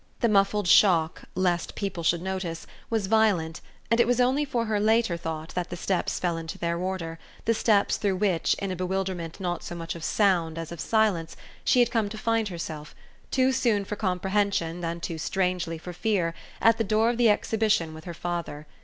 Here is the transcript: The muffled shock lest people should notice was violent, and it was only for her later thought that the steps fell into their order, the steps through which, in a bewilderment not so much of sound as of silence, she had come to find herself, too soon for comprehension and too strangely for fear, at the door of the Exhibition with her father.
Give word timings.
The 0.21 0.27
muffled 0.29 0.67
shock 0.67 1.25
lest 1.35 1.75
people 1.75 2.01
should 2.01 2.23
notice 2.23 2.65
was 2.89 3.05
violent, 3.05 3.61
and 3.91 3.99
it 3.99 4.07
was 4.07 4.19
only 4.19 4.45
for 4.45 4.65
her 4.65 4.79
later 4.79 5.15
thought 5.15 5.49
that 5.53 5.69
the 5.69 5.75
steps 5.75 6.17
fell 6.17 6.37
into 6.37 6.57
their 6.57 6.79
order, 6.79 7.19
the 7.45 7.53
steps 7.53 7.97
through 7.97 8.15
which, 8.15 8.55
in 8.55 8.71
a 8.71 8.75
bewilderment 8.75 9.39
not 9.39 9.61
so 9.61 9.75
much 9.75 9.93
of 9.93 10.03
sound 10.03 10.57
as 10.57 10.71
of 10.71 10.79
silence, 10.79 11.35
she 11.63 11.81
had 11.81 11.91
come 11.91 12.09
to 12.09 12.17
find 12.17 12.47
herself, 12.47 12.95
too 13.29 13.51
soon 13.51 13.85
for 13.85 13.95
comprehension 13.95 14.83
and 14.83 15.03
too 15.03 15.19
strangely 15.19 15.77
for 15.77 15.93
fear, 15.93 16.33
at 16.61 16.79
the 16.79 16.83
door 16.83 17.11
of 17.11 17.17
the 17.19 17.29
Exhibition 17.29 17.93
with 17.93 18.05
her 18.05 18.15
father. 18.15 18.65